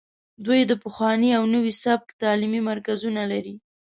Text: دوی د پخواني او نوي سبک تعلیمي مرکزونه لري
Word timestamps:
دوی 0.45 0.59
د 0.67 0.73
پخواني 0.83 1.29
او 1.37 1.43
نوي 1.53 1.73
سبک 1.83 2.07
تعلیمي 2.21 2.61
مرکزونه 2.69 3.21
لري 3.31 3.55